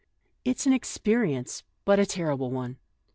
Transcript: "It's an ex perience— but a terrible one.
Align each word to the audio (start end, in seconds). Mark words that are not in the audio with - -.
"It's 0.51 0.65
an 0.65 0.73
ex 0.73 0.97
perience— 0.97 1.61
but 1.85 1.99
a 1.99 2.07
terrible 2.07 2.49
one. 2.49 2.79